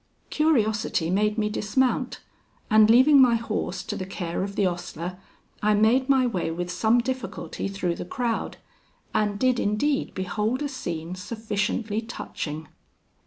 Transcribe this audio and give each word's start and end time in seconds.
Curiosity 0.31 1.11
made 1.11 1.37
me 1.37 1.47
dismount; 1.47 2.21
and 2.71 2.89
leaving 2.89 3.21
my 3.21 3.35
horse 3.35 3.83
to 3.83 3.95
the 3.95 4.07
care 4.07 4.41
of 4.41 4.55
the 4.55 4.65
ostler, 4.65 5.19
I 5.61 5.75
made 5.75 6.09
my 6.09 6.25
way 6.25 6.49
with 6.49 6.71
some 6.71 7.01
difficulty 7.01 7.67
through 7.67 7.93
the 7.93 8.03
crowd, 8.05 8.57
and 9.13 9.37
did 9.37 9.59
indeed 9.59 10.15
behold 10.15 10.63
a 10.63 10.69
scene 10.69 11.13
sufficiently 11.13 12.01
touching. 12.01 12.67